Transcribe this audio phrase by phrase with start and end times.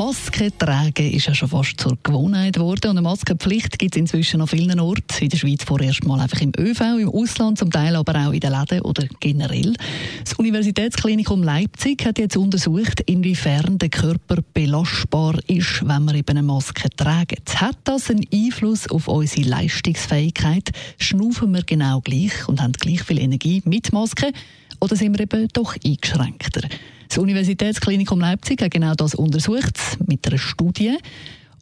[0.00, 2.88] Maske tragen ist ja schon fast zur Gewohnheit geworden.
[2.88, 5.04] Und eine Maskenpflicht gibt es inzwischen an vielen Orten.
[5.20, 8.40] In der Schweiz vorerst mal einfach im ÖV, im Ausland, zum Teil aber auch in
[8.40, 9.74] den Läden oder generell.
[10.24, 16.42] Das Universitätsklinikum Leipzig hat jetzt untersucht, inwiefern der Körper belastbar ist, wenn wir eben eine
[16.44, 17.36] Maske tragen.
[17.56, 20.70] Hat das einen Einfluss auf unsere Leistungsfähigkeit?
[20.98, 24.32] Schnaufen wir genau gleich und haben gleich viel Energie mit Maske?
[24.80, 26.62] Oder sind wir eben doch eingeschränkter?
[27.10, 30.96] Das Universitätsklinikum Leipzig hat genau das untersucht mit einer Studie.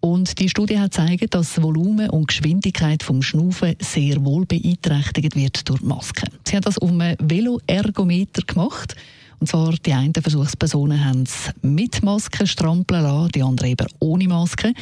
[0.00, 5.36] Und die Studie hat gezeigt, dass das Volumen und Geschwindigkeit vom Schnaufen sehr wohl beeinträchtigt
[5.36, 6.28] wird durch die Maske.
[6.48, 8.96] Sie hat das auf einem Veloergometer gemacht.
[9.38, 14.26] Und zwar die einen Versuchspersonen haben es mit Maske strampeln lassen, die anderen eben ohne
[14.26, 14.72] Maske.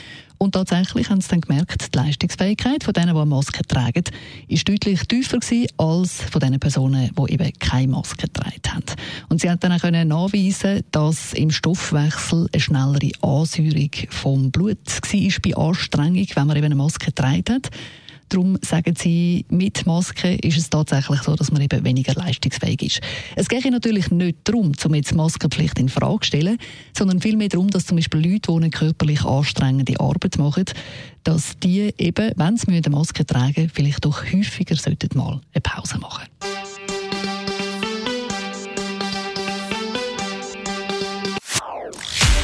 [0.42, 4.02] Und tatsächlich haben sie dann gemerkt, die Leistungsfähigkeit von denen, die eine Maske tragen,
[4.48, 8.82] ist deutlich tiefer gewesen als von den Personen, die eben keine Maske getragen haben.
[9.28, 15.40] Und sie haben dann auch nachweisen, dass im Stoffwechsel eine schnellere Ansäuerung vom Blut war
[15.44, 17.70] bei Anstrengung, wenn man eben eine Maske getragen hat.
[18.32, 23.00] Darum sagen sie, mit Maske ist es tatsächlich so, dass man eben weniger leistungsfähig ist.
[23.36, 26.56] Es geht natürlich nicht darum, um jetzt die Maskenpflicht in Frage zu stellen,
[26.96, 30.64] sondern vielmehr darum, dass zum Beispiel Leute, die eine körperlich anstrengende Arbeit machen,
[31.24, 35.98] dass die eben, wenn sie eine Maske tragen vielleicht doch häufiger sollten mal eine Pause
[35.98, 36.24] machen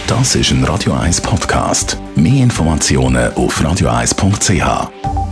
[0.06, 1.96] Das ist ein Radio 1 Podcast.
[2.14, 5.27] Mehr Informationen auf radio1.ch.